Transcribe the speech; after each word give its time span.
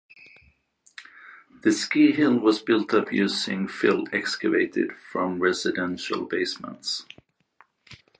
The 1.61 1.71
ski 1.71 2.11
hill 2.11 2.39
was 2.39 2.59
built 2.59 2.91
up 2.95 3.13
using 3.13 3.67
fill 3.67 4.05
excavated 4.11 4.97
from 4.97 5.37
residential 5.39 6.25
basements. 6.25 7.05